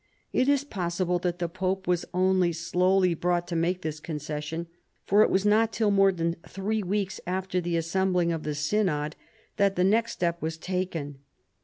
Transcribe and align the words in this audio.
It 0.33 0.49
is 0.49 0.63
possible 0.63 1.19
that 1.19 1.37
the 1.37 1.47
pope 1.47 1.85
was 1.87 2.05
only 2.11 2.53
slowly 2.53 3.13
brought 3.13 3.47
to 3.49 3.55
make 3.55 3.83
this 3.83 3.99
con 3.99 4.17
cession, 4.17 4.65
for 5.05 5.21
it 5.21 5.29
was 5.29 5.45
not 5.45 5.71
till 5.71 5.91
more 5.91 6.11
than 6.11 6.37
three 6.47 6.81
weeks 6.81 7.21
after 7.27 7.61
the 7.61 7.77
assembling 7.77 8.31
of 8.31 8.41
the 8.41 8.55
synod 8.55 9.15
that 9.57 9.75
the 9.75 9.83
next 9.83 10.13
step 10.13 10.41
was 10.41 10.57
taken. 10.57 11.19